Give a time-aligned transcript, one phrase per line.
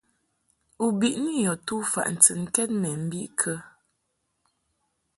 [0.83, 3.53] U biʼni yɔ tufaʼ ntɨnkɛd mɛ mbiʼ kə?